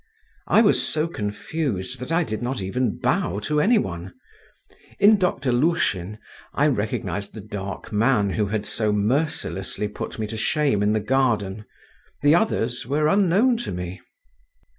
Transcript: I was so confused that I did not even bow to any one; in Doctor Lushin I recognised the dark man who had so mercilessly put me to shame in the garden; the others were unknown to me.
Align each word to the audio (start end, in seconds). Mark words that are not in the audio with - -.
I 0.47 0.63
was 0.63 0.81
so 0.81 1.07
confused 1.07 1.99
that 1.99 2.11
I 2.11 2.23
did 2.23 2.41
not 2.41 2.59
even 2.59 2.97
bow 2.97 3.37
to 3.41 3.61
any 3.61 3.77
one; 3.77 4.15
in 4.97 5.17
Doctor 5.19 5.51
Lushin 5.51 6.17
I 6.55 6.65
recognised 6.69 7.35
the 7.35 7.39
dark 7.39 7.91
man 7.93 8.31
who 8.31 8.47
had 8.47 8.65
so 8.65 8.91
mercilessly 8.91 9.87
put 9.87 10.17
me 10.17 10.25
to 10.25 10.37
shame 10.37 10.81
in 10.81 10.93
the 10.93 11.01
garden; 11.01 11.65
the 12.23 12.33
others 12.33 12.83
were 12.87 13.07
unknown 13.07 13.57
to 13.57 13.71
me. 13.71 14.01